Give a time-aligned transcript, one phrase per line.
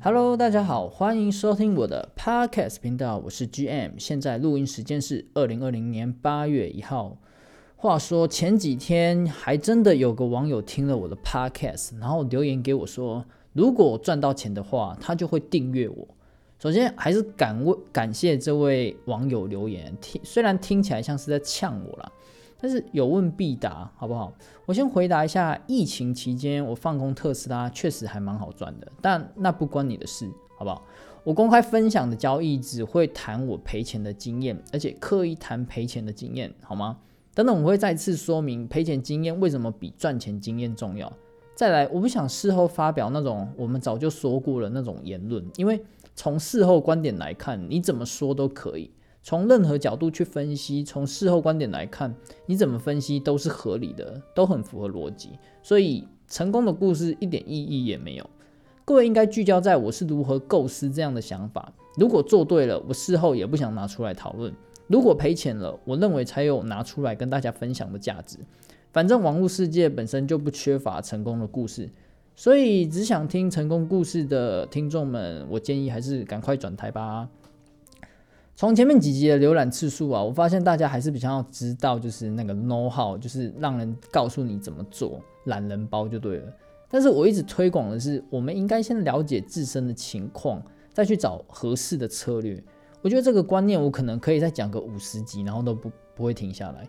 [0.00, 3.92] Hello，大家好，欢迎收听我的 Podcast 频道，我是 GM。
[3.98, 7.18] 现在录音时间是二零二零年八月一号。
[7.74, 16.15] 话说前几天还真的有个网友听了我的 Podcast，然后留言给我说，如果我赚到钱的话，他就会订阅我。
[16.58, 22.12] 首先还是感问感谢这位网友留言，听虽然听起来像是在呛我啦。
[22.58, 24.32] 但是有问必答，好不好？
[24.64, 30.82] 我先回答一下，疫情期间我放空特斯拉确实还蛮好赚的，但那不关你的事，好不好？
[31.22, 36.96] 我公开分享的交易只会谈我赔钱的经验，而且刻意谈赔钱的经验，好吗？
[37.34, 41.12] 等等，我会再次说明赔钱经验为什么比赚钱经验重要。
[41.56, 45.82] 再来，我不想事后发表那种我们早就说过了那种言论，因为
[46.14, 48.90] 从事后观点来看，你怎么说都可以。
[49.22, 55.30] 从任何角度去分析，从事后观点来看，你怎么分析都是合理的，都很符合逻辑。
[55.62, 58.30] 所以成功的故事一点意义也没有。
[58.84, 61.72] 各位应该聚焦在我是如何构思这样的想法。
[61.96, 64.52] 如果做对了，我事后也不想拿出来讨论；
[64.88, 68.38] 如果赔钱了，我认为才有拿出来跟大家分享的价值。
[68.96, 71.86] 反正网络世界本身就不缺乏成功的故事，
[72.34, 77.28] 所以只想听成功故事的听众们，我建议还是赶快转台吧。
[78.54, 86.50] 从前面几集的浏览次数啊，我发现大家还是比较要知道，就是那个 know how，就是让人告诉你怎么做，懒人包就对了。
[86.88, 90.62] 但是我一直推广的是，我们应该先了解自身的情况，
[90.94, 92.64] 再去找合适的策略。
[93.02, 96.88] 我觉得这个观念我可能可以再讲个五十集，然后都不不会停下来。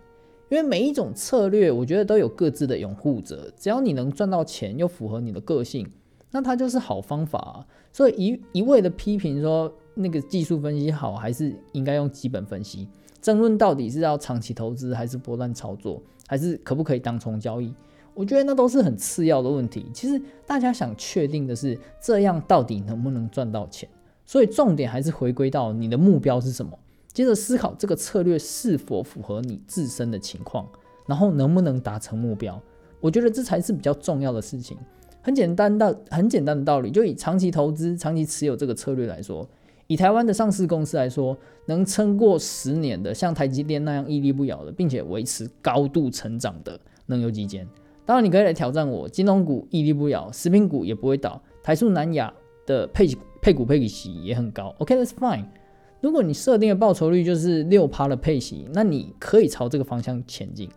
[0.50, 5.86] 因为每一种策略，我觉得都有各自的拥护者，只要你能赚到钱，又符合你的个性，
[6.32, 7.66] 那它就是好方法啊。
[7.92, 12.88] 所以一一味的批评说，那个技术分析好，还是应该用基本分析？
[13.22, 17.74] 争论到底是要长期投资，还是波段操作，还是可不可以当冲交易？
[18.14, 19.86] 我觉得那都是很次要的问题。
[19.94, 23.88] 其实大家想确定的是，这样到底能不能赚到钱？
[24.26, 26.78] 所以重点还是回归到你的目标是什么，
[27.14, 30.68] 接着思考这个策略是否符合你自身的情况，
[31.06, 32.62] 然后能不能达成目标？
[33.00, 34.78] 我觉得这才是比较重要的事情。
[35.22, 39.48] 很简单的，很简单的道理，就以长期投资、长期持有这个策略来说。
[39.88, 47.68] 以台湾的上市公司来说，能撑过十年的，像台积电那样屹立不摇的，并且维持高度成长的，能有几间？
[48.06, 52.34] 当然，你可以来挑战我，金融股屹立不摇，食品股也不会倒，台塑、南亚
[52.66, 53.08] 的配
[53.42, 54.76] 配股配息也很高。
[54.80, 55.46] OK，that's fine。
[56.00, 60.70] 如果你设定的报酬率就是六趴的配息，那你可以朝这个方向前进。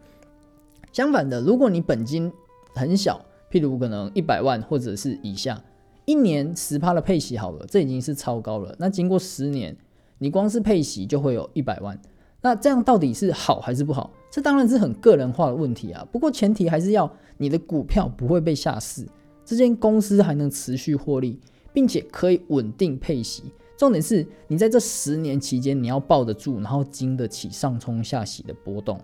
[0.92, 2.32] 相反的，如果你本金
[2.75, 3.20] 很小，
[3.50, 5.62] 譬如可能一百万或者是以下。
[6.06, 8.75] 一年十趴的配息好了，这已经是超高了。
[8.78, 9.76] 那经过十年，
[10.19, 11.97] 你光是配息就会有一百万。
[12.41, 14.10] 那这样到底是好还是不好？
[14.30, 16.04] 这当然是很个人化的问题啊。
[16.10, 19.06] 不过前提还是要你的股票不会被下市，
[19.44, 21.38] 这间公司还能持续获利，
[21.72, 23.44] 并且可以稳定配息。
[23.80, 29.00] 重点是你在这十年期间，你要抱得住，然后经得起上冲下洗的波动。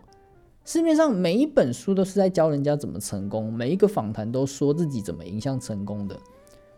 [0.66, 6.14] 市面上每一本书都是在教人家怎么成功，每一个访谈都说自己怎么影响成功的。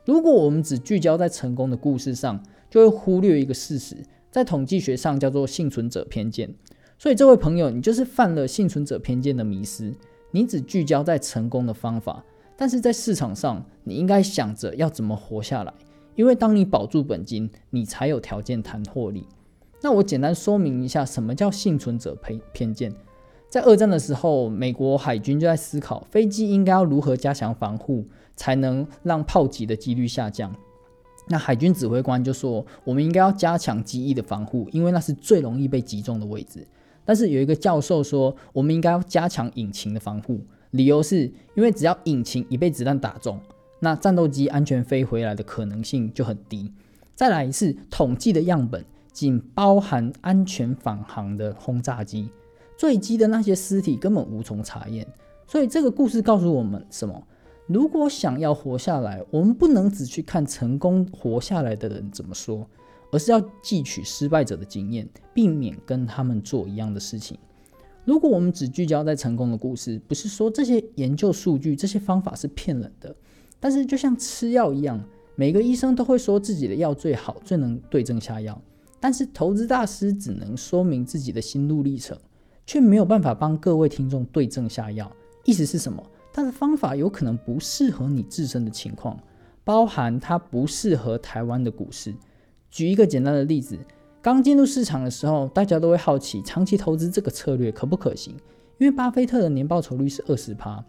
[0.04, 3.96] 如果我们只聚焦在成功的故事上，就会忽略一个事实，
[4.30, 6.54] 在统计学上叫做幸存者偏见。
[7.00, 9.92] 所以，这位朋友，你就是犯了幸存者偏见的迷失。
[10.30, 12.24] 你只聚焦在成功的方法，
[12.56, 15.74] 但是在市场上，你应该想着要怎么活下来。
[16.18, 19.24] 因为当你保住本金，你才有条件谈获利。
[19.80, 22.92] 那我简单说明一下，什么叫幸存者偏偏见。
[23.48, 28.04] 在二战的时候，美国海军就在思考飞机应该要如何加强防护。
[28.38, 30.54] 才能让炮击的几率下降。
[31.26, 36.64] 那海军指挥官就说：“我们应该要加强机翼的防护，因为那是最容易被击中的位置。”
[37.04, 40.40] 但是有一个教授说：“我们应该要加强引擎的防护，
[40.70, 41.22] 理由是
[41.56, 43.40] 因为只要引擎一被子弹打中，
[43.80, 46.72] 那战斗机安全飞回来的可能性就很低。”
[47.14, 52.30] 再来是统计的样本仅包含安全返航的轰炸机，
[52.76, 55.06] 坠机的那些尸体根本无从查验。
[55.46, 57.26] 所以这个故事告诉我们什么？
[57.66, 62.66] 如果想要活下来，我们不能只去看成功活下来的人怎么说，
[63.10, 67.36] 而是要汲取失败者的经验，避免跟他们做一样的事情。
[68.04, 73.14] 如果我们只聚焦在成功的故事，不是说这些研究数据、这些方法是骗人的，
[73.60, 75.02] 但是就像吃药一样，
[75.34, 78.60] 每个医生都会说自己的药最好、最能对症下药，
[79.00, 82.18] 但是投资大师只能说明自己的心路历程，
[82.66, 85.10] 却没有办法帮各位听众对症下药。
[85.44, 86.02] 意思是什么？
[86.32, 89.18] 他的方法有可能不适合你自身的情况，
[89.64, 92.14] 包含它不适合台湾的股市。
[92.70, 93.76] 举一个简单的例子，
[94.22, 98.36] 刚进入市场的时候，大家都会好奇长期投资这个策略可不可行？
[98.78, 100.84] 因为巴菲特的年报酬率是二十趴。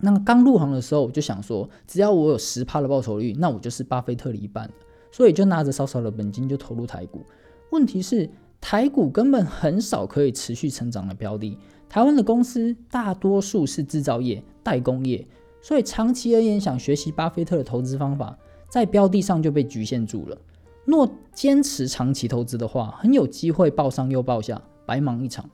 [0.00, 4.70] 那刚入行的时候，我就想说，只要我有十趴的报酬率，那我就是巴菲特的一半。
[5.12, 7.24] 所以就拿着少少的本金就投入台股。
[7.70, 8.28] 问题是，
[8.60, 11.56] 台股根本很少可以持续成长的标的。
[11.88, 15.26] 台湾的公司大多数是制造业、代工业，
[15.62, 18.36] 所以长期而言，想学习巴菲特的投资方法，
[18.68, 20.36] 在标的上就被局限住了。
[20.84, 25.48] 若坚持长期投资的话，很有机会抱上又抱下，白忙一场。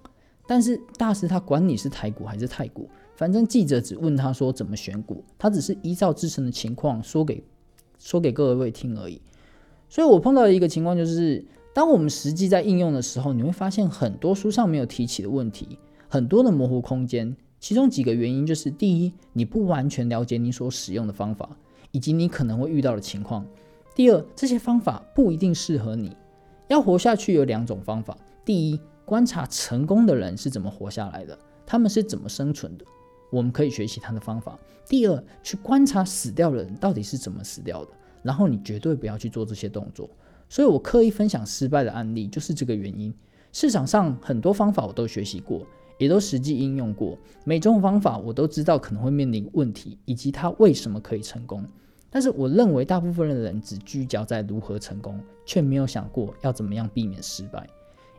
[0.44, 2.88] 但是大师他管你是台股还是泰股，
[3.22, 7.40] 反正记者只问他说怎么选股，他只是依照自身的情况说给
[7.96, 9.22] 说给各位听而已。
[9.88, 15.78] 所以我碰到的一个情况就是，当我们实际在应用的时候，你会发现很多书上没有提起的问题，
[16.08, 17.36] 很多的模糊空间。
[17.60, 21.48] 其中几个原因就是：第一，你不完全了解你所使用的方法，
[21.92, 23.46] 以及你可能会遇到的情况。
[23.94, 26.16] 第二，这些方法不一定适合你。
[26.66, 32.84] 要活下去有两种方法：第一，观察成功的人是怎么活下来的，他们是怎么生存的，
[33.32, 34.52] 我们可以学习他的方法；
[34.86, 37.90] 第二，去观察死掉的人到底是怎么死掉的，
[38.22, 40.10] 然后你绝对不要去做这些动作。
[40.50, 43.12] 所以我刻意分享失败的案例，就是这个原因。
[43.52, 51.64] 市场上很多方法我都学习过，也都实际应用过，每种方法我都知道可能会面临问题，以及它为什么可以成功。
[52.10, 57.66] 但是我认为大部分的人只聚焦在如何成功，却没有想过要怎么样避免失败。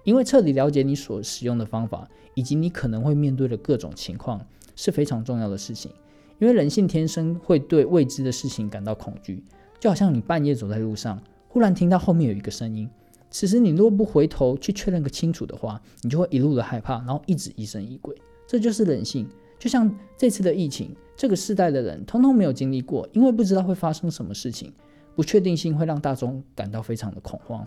[0.03, 4.43] 因为彻底了解你所使用的方法，以及你可能会面对的各种情况，
[4.75, 5.91] 是非常重要的事情。
[6.39, 9.43] 因为人性天生会对未知的事情感到恐惧，
[9.79, 12.89] 就好像你半夜走在路上，忽然听到后面有一个声音，
[13.29, 18.15] 此时你若不回头去确认个清楚的话，你就会一路的害怕，然后一直疑神疑鬼。
[18.45, 19.27] 这就是人性。
[19.57, 24.73] 就像这次的疫情，这个世代的人通通没有经历过，因为不知道会发生什么事情，
[25.15, 27.65] 不确定性会让大众感到非常的恐慌。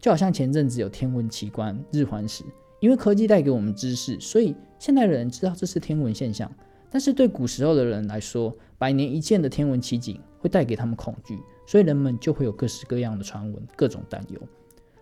[0.00, 2.42] 就好像前阵子有天文奇观日环食，
[2.80, 6.50] 因为科技带给我们知识，所以现代人知道这是天文现象。
[6.90, 14.40] 但是对古时候的人来说，百年一见的天文奇景会带给他们恐惧，所以人们就会有各式各样的传闻，各种担忧。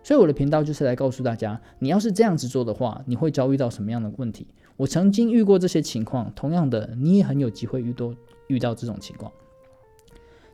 [0.03, 4.47] 所以我的频道就是来告诉大家，你要是这样子做的话，你会遭遇到什么样的问题。
[4.75, 8.13] 我曾经遇过这些情况，同样的，你也很有机会遇到
[8.47, 9.31] 遇到这种情况。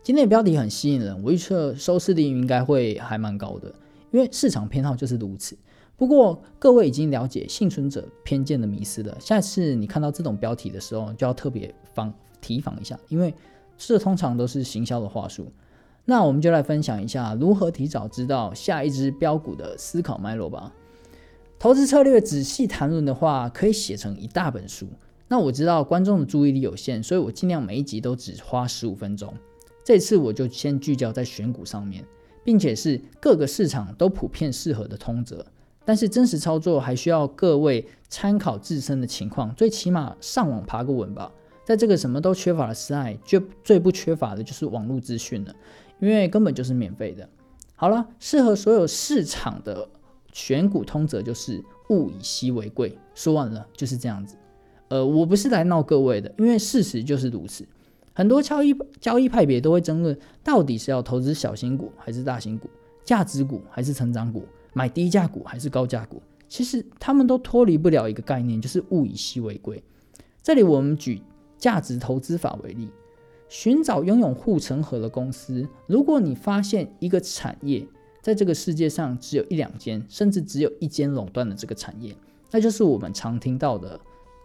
[0.04, 3.74] 今天的标题很吸引人，我预测收视率应该会还蛮高的，
[4.12, 5.58] 因为市场偏好就是如此。
[5.96, 13.34] 不过各位已经了解幸存者偏见的迷思了，下次你看到这种标题的时候，就要特别防提防一下，因为
[13.78, 15.52] 这通常都是行销的话术。
[16.06, 20.74] 那我们就来分享一下如何提早知道下一支标股的思考脉络吧。
[21.58, 24.86] 投资策略仔细谈论的话，可以写成一大本书。
[25.30, 29.34] 那我知道观众的注意力有限，所以我尽量每一集都只花十五分钟。
[29.86, 32.04] 这次我就先聚焦在选股上面，
[32.44, 35.46] 并且是各个市场都普遍适合的通则。
[35.86, 41.32] 但是真实操作还需要各位参考自身的情况，最起码上网爬个文吧。
[41.66, 45.56] 在这个什么都缺乏的时代，就最不缺乏的就是网络资讯了，
[46.00, 47.28] 因为根本就是免费的。
[47.76, 49.88] 好了，适合所有市场的。
[50.36, 54.36] 选股通则就是物以稀为贵，说完了就是这样子。
[54.88, 57.64] 呃，我不是来闹各位的，因为事实就是如此。
[58.14, 62.68] 很多交易交易派别都会争论，到底是要投资小型股还是大型股，
[63.06, 64.44] 价值股还是成长股，
[64.74, 66.22] 买低价股还是高价股。
[66.50, 69.84] 其实他们都脱离不了一个概念，就是物以稀为贵。
[70.44, 71.22] 这里我们举
[71.58, 72.90] 价值投资法为例，
[73.50, 75.68] 寻找拥有护城河的公司。
[75.88, 77.88] 如果你发现一个产业，
[78.22, 82.16] 在这个世界上，只有一两间，甚至只有一间垄断的这个产业，
[82.52, 84.00] 那就是我们常听到的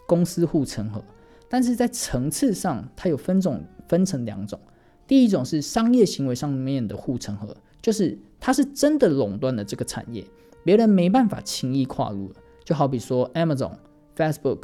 [0.06, 1.04] 公司护城河。
[1.48, 4.58] 但是在层次上，它有分种，分成两种。
[5.06, 10.24] 第一种是商业行为上面的护城河，就是它是真的垄断了这个产业，
[10.64, 12.34] 别人没办法轻易跨入了。
[12.64, 13.76] 就好比说 Amazon、
[14.16, 14.62] Facebook、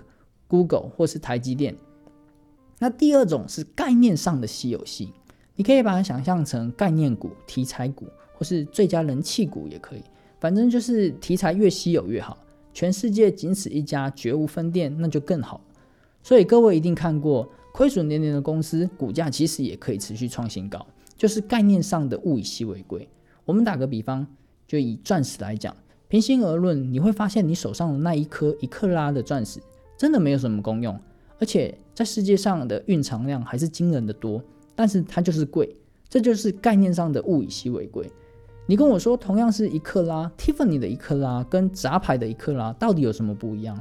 [0.49, 1.77] Google 或是台积电。
[2.79, 5.11] 那第二种是概念上的稀有性，
[5.57, 8.07] 你可以把它想象成概念股、题材股。
[8.37, 10.03] 或是最佳人气股也可以，
[10.41, 12.37] 反正就是题材越稀有越好。
[12.73, 15.61] 全世界仅此一家，绝无分店，那就更好。
[16.21, 20.85] 所以各位一定看过亏损连连的公司，股价其实也可以持续创新高，
[21.17, 23.09] 就是概念上的物以稀为贵。
[23.45, 24.27] 我们打个比方，
[24.67, 25.77] 就以钻石来讲，
[26.09, 29.61] 平心而论，你会发现你手上的那一颗一克拉的钻石，
[29.99, 30.99] 真的没有什么功用，
[31.39, 34.43] 而且在世界上的蕴藏量还是惊人的多，
[34.75, 35.77] 但是它就是贵，
[36.09, 38.11] 这就是概念上的物以稀为贵。
[38.67, 43.79] 你跟我说，同样是一克拉，Tiffany 的一克拉跟杂牌的一克拉到底有什么不一样？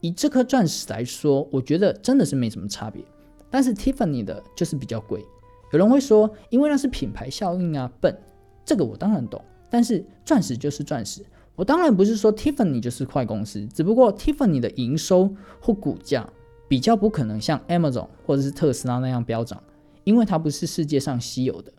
[0.00, 3.02] 以这颗钻石来说，我觉得真的是没什么差别。
[3.50, 5.24] 但是 Tiffany 的就是比较贵。
[5.72, 8.16] 有人会说，因为那是品牌效应啊，笨。
[8.64, 9.42] 这个我当然懂。
[9.70, 11.22] 但是钻石就是钻石。
[11.54, 16.28] 我当然不是说 Tiffany 就是坏公司，只不过 Tiffany 的营收或股价
[16.68, 19.62] 比较不可能像 Amazon 或者是特斯拉那样飙涨，
[20.04, 21.72] 因为它不是世界上稀有的。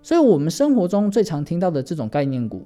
[0.00, 2.64] 所以，我们生活中最常听到的这种概念股，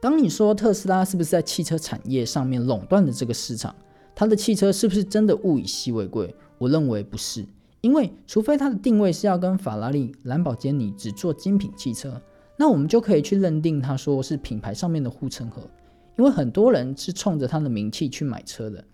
[0.00, 3.74] 当你说特斯拉是不是在汽车产业上面垄断了这个市场，
[4.14, 6.34] 它的汽车是不是真的物以稀为贵？
[6.58, 7.44] 我认为不是，
[7.86, 12.20] 因为除非它的定位是要跟法拉利、兰博基尼只做精品汽车，
[12.56, 15.62] 那我们就可以去认定它说是品牌上面的护城河，
[16.18, 18.84] 因为很多人是冲着它的名气去买车的，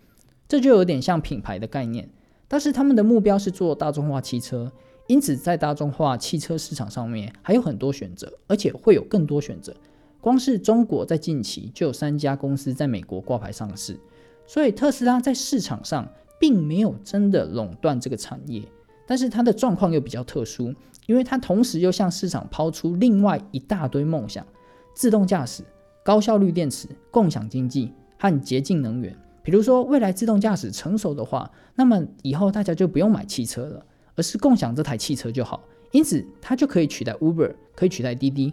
[0.47, 2.07] 这就有点像品牌的概念，
[2.47, 4.71] 但是他们的目标是做大众化汽车。
[5.07, 9.75] 因此，在大众化汽车市场上面还有很多选择，而且会有更多选择。
[10.21, 13.99] 光是中国在近期就有三家公司在美国挂牌上市，
[14.47, 16.07] 所以特斯拉在市场上
[16.39, 18.63] 并没有真的垄断这个产业。
[19.07, 20.75] 但是它的状况又比较特殊，
[21.07, 24.47] 因为它同时又向市场抛出另外一大堆梦想：
[24.95, 25.63] 自动驾驶、
[26.05, 29.17] 高效率电池、共享经济和洁净能源。
[29.43, 33.87] 比如说，未来自动驾驶成熟的话，那么以后大家就不用买汽车了。
[34.15, 38.53] 而是共享这台汽车就好，因此它就可以取代 Uber，可以取代滴滴，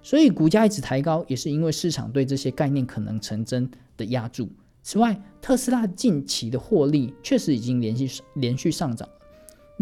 [0.00, 4.48] 所以股价一直抬高，也是因为市场对这些概念可能成真的押注。
[4.84, 9.08] 此外，特斯拉近期的获利确实已经连续连续上涨，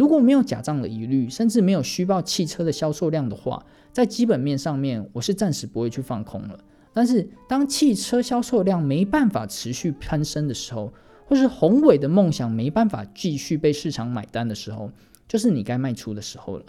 [0.01, 6.59] 如果没有假账的疑虑，甚至没有虚报汽车的销售量的话，在基本面上面，我是暂时不会去放空了。
[6.95, 10.91] 但是当汽车销售量没办法持续攀升的时候，
[11.27, 14.91] 或是宏伟的梦想没办法继续被市场买单的时候，
[15.29, 16.65] 就是你该卖出的时候了。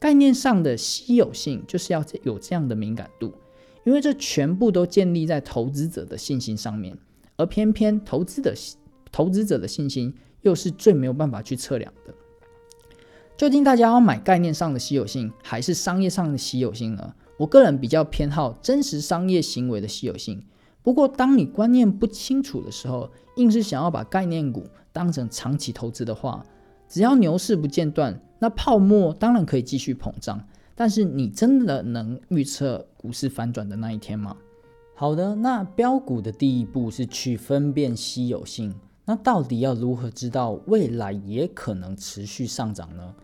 [0.00, 3.32] 概念上的稀有性就是要有这样的敏感度，
[3.84, 6.98] 因为这全部都建立在投资者的信心上面，
[7.36, 8.52] 而偏偏投资的
[9.12, 12.12] 投资者的信心又是最没有办法去测量的。
[13.36, 17.14] 究竟大家要买概念上的稀有性，还是商业上的稀有性呢？
[17.38, 20.44] 我个人比较偏好真实商业行为的稀有性。
[20.82, 26.44] 不过，当你观念不清楚的时候，硬是想要把概念股当成长期投资的话，
[26.88, 30.44] 只要牛市不间断，那泡沫当然可以继续膨胀。
[30.74, 34.36] 但是你真的能预测股市反转的那一天吗？
[34.94, 38.74] 好的，那标股的第一步是去分辨稀有性。
[39.04, 43.14] 那到底要如何知道未来也可能持续上涨呢？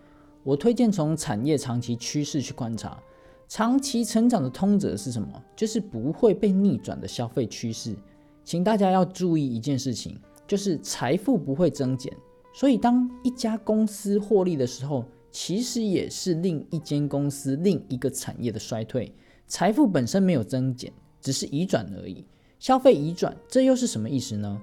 [0.42, 3.00] 我推荐从产业长期趋势去观察。
[3.46, 5.28] 长期成长的通则是什么？
[5.56, 7.96] 就是不会被逆转的消费趋势。
[8.44, 12.12] 请大家要注意一件事情，就是财富不会增减。
[12.52, 19.14] 所以，当一家公司获利的时候，其实也是另一间公司、另一个产业的衰退。
[19.46, 22.24] 财富本身没有增减，只是移转而已。
[22.58, 24.60] 消费移转，这又是什么意思呢？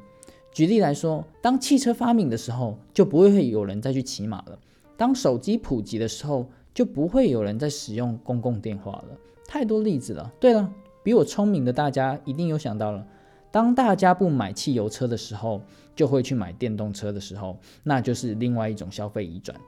[0.56, 4.58] 举例来说，当汽车发明的时候，就不会会有人再去骑马了；
[4.96, 9.18] 当手机普及的时候，就不会有人在使用公共电话了。
[9.46, 10.32] 太多例子了。
[10.40, 10.72] 对了，
[11.04, 13.06] 比我聪明的大家一定有想到了。
[13.52, 15.62] 当大家不买汽油车的时候，
[15.94, 19.60] 就会去买电动车的时候，那就是另外一种消费移转。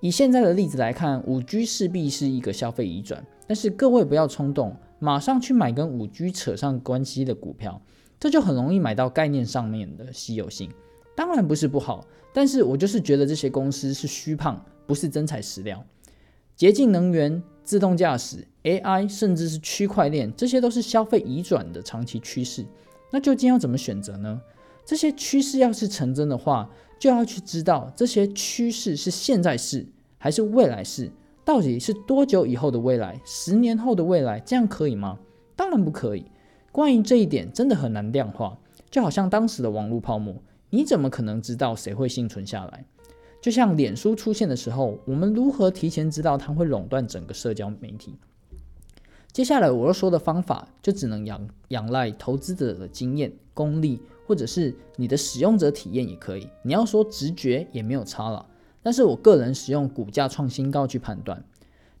[0.00, 7.80] 以现在的例子来看，5G 势必是一个消费移转，但是各位不要冲动，马上去买跟 5G 扯上关系的股票，
[8.20, 10.70] 这就很容易买到概念上面的稀有性。
[11.16, 15.82] 当然不是不好，但是我就是觉得这些公司是虚胖，不是真材实料。
[16.54, 22.64] 洁净能源、自动驾驶、AI，甚至是区块链，这些都是消费移转的长期趋势。
[23.10, 24.40] 那究竟要怎么选择呢？
[24.84, 29.86] 这些趋势要是成真的话，就要去知道这些趋势是现在式
[30.18, 31.10] 还是未来式，
[31.44, 35.18] 到底是多久以后的未来，十年后的未来，这样可以吗？
[35.54, 36.24] 当然不可以。
[36.72, 38.58] 关于这一点，真的很难量化。
[38.90, 40.34] 就好像当时的网络泡沫，
[40.70, 42.84] 你怎么可能知道谁会幸存下来？
[43.42, 48.16] 就像脸书出现的时候，我们如何提前知道它会垄断整个社交媒体？
[49.32, 56.48] 接下来我要说的方法，就只能仰仰赖投资者的经验、功力，或者是你的使用者体验也可以。
[56.62, 58.44] 你要说直觉也没有差了，
[58.82, 61.42] 但是我个人使用股价创新高去判断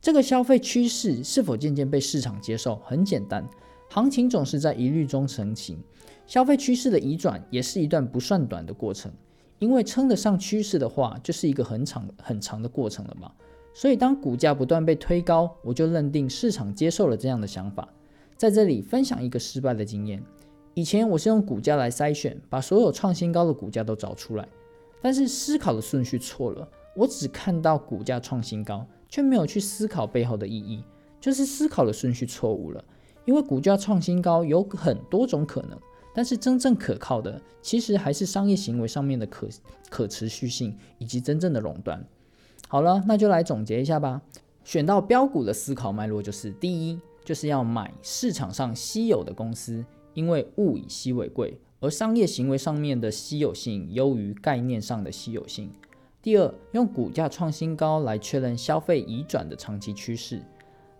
[0.00, 2.76] 这个消费趋势是否渐渐被市场接受。
[2.84, 3.48] 很简单，
[3.88, 5.78] 行情总是在疑虑中成型，
[6.26, 9.10] 消费趋势的移转也是一段不算短的过程。
[9.58, 13.32] 因为称得上趋势的话，就是一个很长很长的过程了嘛。
[13.72, 17.88] 所以，当股价不断被推高，我就认定市场接受了这样的想法。
[18.36, 20.22] 在这里分享一个失败的经验：
[20.76, 24.46] 以前我是用股价来筛选，把所有创新高的股价都找出来，
[25.00, 26.68] 但是思考的顺序错了。
[26.94, 30.84] 我只看到股价创新高，却没有去思考背后的意义，
[31.18, 32.84] 就是思考的顺序错误了。
[33.24, 35.78] 因为股价创新高有很多种可能，
[36.14, 39.48] 但是真正可靠的，其实还是商业行为上面的可
[39.88, 42.06] 可持续性以及真正的垄断。
[42.68, 44.20] 好了，那就来总结一下吧。
[44.62, 49.82] 选到标股的思考脉络就是：第一，就是要买市场上稀有的公司，
[50.16, 55.70] 因为物以稀为贵，而商业行为上面的稀有性优于概念上的稀有性。
[56.22, 60.40] 第二，用股价创新高来确认消费移转的长期趋势。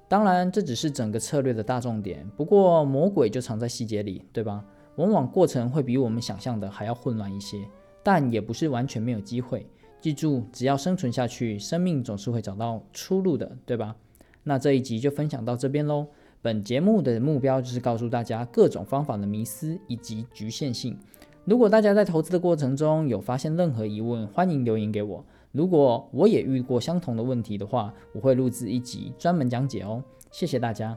[0.07, 2.31] 当然，这只是整个策略的大重点。
[2.37, 4.63] 不过，魔鬼就藏在细节里，对吧？
[4.97, 7.59] 往往过程会比我们想象的还要混乱一些，
[8.03, 9.67] 但也不是完全没有机会。
[9.99, 13.97] 记住，只要生存下去，生命总是会找到出路的，对吧？
[14.45, 16.07] 那这一集就分享到这边喽。
[16.47, 20.97] 本节目的目标就是告诉大家各种方法的迷思以及局限性。
[21.45, 25.25] 如果大家在投资的过程中有发现任何疑问，欢迎留言给我。
[25.51, 30.01] 如果我也遇过相同的问题的话，我会录制一集专门讲解哦。
[30.31, 30.97] 谢谢大家。